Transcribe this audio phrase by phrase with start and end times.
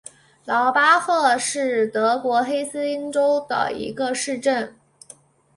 [0.45, 4.75] 劳巴赫是德国黑森州的一个市镇。